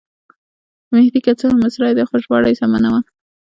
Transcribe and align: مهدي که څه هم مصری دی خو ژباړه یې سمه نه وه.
مهدي 0.91 1.19
که 1.25 1.31
څه 1.39 1.45
هم 1.49 1.57
مصری 1.63 1.91
دی 1.97 2.03
خو 2.09 2.15
ژباړه 2.23 2.47
یې 2.51 2.59
سمه 2.61 2.79
نه 2.83 2.89
وه. 2.93 2.99